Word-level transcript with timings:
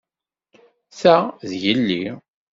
Ta, 0.99 1.17
d 1.49 1.51
yelli. 1.61 2.03